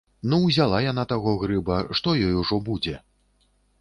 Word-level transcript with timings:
Ну, 0.29 0.37
узяла 0.45 0.77
яна 0.91 1.03
таго 1.11 1.33
грыба, 1.43 1.77
што 1.99 2.17
ёй 2.29 2.35
ужо 2.41 2.59
будзе? 2.71 2.95